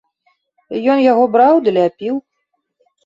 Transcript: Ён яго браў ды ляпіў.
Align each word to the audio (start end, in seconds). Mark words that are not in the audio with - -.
Ён 0.95 1.03
яго 1.11 1.23
браў 1.35 1.55
ды 1.67 1.77
ляпіў. 1.79 2.15